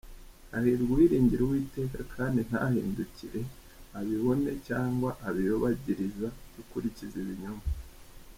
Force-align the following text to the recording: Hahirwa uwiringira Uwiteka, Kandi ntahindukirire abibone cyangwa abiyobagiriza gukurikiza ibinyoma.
Hahirwa 0.51 0.83
uwiringira 0.93 1.41
Uwiteka, 1.43 1.97
Kandi 2.13 2.39
ntahindukirire 2.49 3.41
abibone 3.99 4.49
cyangwa 4.67 5.09
abiyobagiriza 5.27 6.27
gukurikiza 6.55 7.15
ibinyoma. 7.23 7.65